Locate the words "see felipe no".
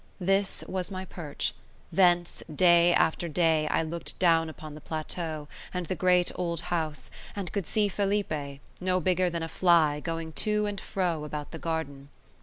7.67-8.99